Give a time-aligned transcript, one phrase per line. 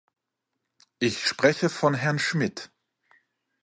[0.97, 2.71] Ich spreche von Herrn Schmitt.